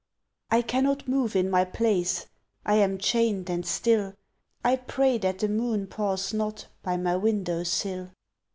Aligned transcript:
I 0.49 0.63
cannot 0.63 1.07
move 1.07 1.35
in 1.35 1.47
my 1.47 1.63
place, 1.63 2.25
I 2.65 2.73
am 2.77 2.97
chained 2.97 3.51
and 3.51 3.63
still; 3.63 4.15
I 4.65 4.77
pray 4.77 5.19
that 5.19 5.37
the 5.37 5.47
moon 5.47 5.85
pause 5.85 6.33
not 6.33 6.65
By 6.81 6.97
my 6.97 7.15
window 7.17 7.61
sill. 7.63 8.09